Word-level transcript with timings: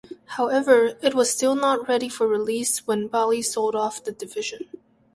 However 0.29 0.97
it 1.03 1.13
was 1.13 1.29
still 1.29 1.53
not 1.53 1.87
ready 1.87 2.09
for 2.09 2.25
release 2.25 2.87
when 2.87 3.05
Bally 3.05 3.43
sold 3.43 3.75
off 3.75 4.03
the 4.03 4.11
division. 4.11 4.65